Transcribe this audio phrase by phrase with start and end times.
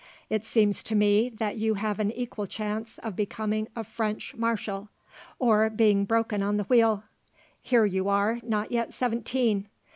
[0.31, 4.89] It seems to me that you have an equal chance of becoming a French marshal,
[5.37, 7.03] or being broken on the wheel.
[7.61, 9.67] Here you are, not yet seventeen.